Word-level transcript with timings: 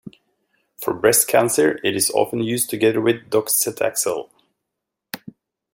For 0.81 0.95
breast 0.95 1.27
cancer 1.27 1.79
it 1.83 1.95
is 1.95 2.09
often 2.09 2.41
used 2.41 2.71
together 2.71 2.99
with 2.99 3.29
docetaxel. 3.29 4.31